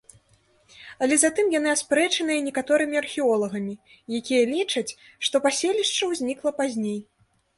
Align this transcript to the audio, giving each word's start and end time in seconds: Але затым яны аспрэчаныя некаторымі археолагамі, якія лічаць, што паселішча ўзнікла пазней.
Але 1.07 1.15
затым 1.23 1.51
яны 1.55 1.69
аспрэчаныя 1.73 2.39
некаторымі 2.47 2.95
археолагамі, 3.03 3.75
якія 4.19 4.43
лічаць, 4.53 4.97
што 5.27 5.35
паселішча 5.45 6.03
ўзнікла 6.15 6.51
пазней. 6.63 6.99